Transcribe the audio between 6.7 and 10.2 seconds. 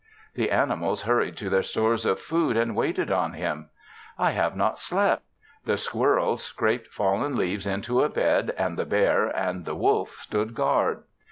fallen leaves into a bed, and the bear and the wolf